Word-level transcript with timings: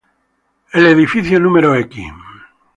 El 0.71 0.87
Edificio 0.87 1.37
No. 1.39 1.51